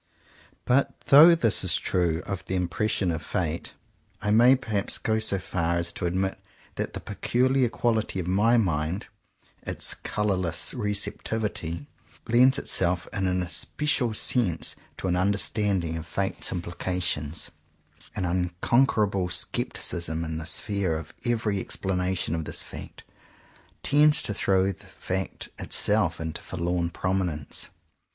[0.65, 3.75] But though this is true of the impression of Fate,
[4.19, 6.39] I may perhaps go so far as to admit
[6.73, 9.05] that the peculiar quality of my mind—
[9.61, 11.85] its colourless receptivity—
[12.27, 17.51] lends itself in an especial sense to an understanding of Fate's implications.
[18.15, 18.37] 27 CONFESSIONS OF TWO BROTHERS An
[19.05, 23.03] unconquerable scepticism in the sphere of every explanation of this fact,
[23.83, 27.69] tends to throw the fact itself into forlorn prominence.